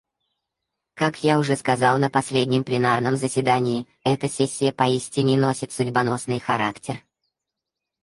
[0.95, 7.03] Как я уже сказал на последнем пленарном заседании, эта сессия поистине носит судьбоносный характер.